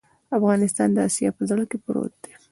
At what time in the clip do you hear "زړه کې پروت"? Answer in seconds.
1.49-2.13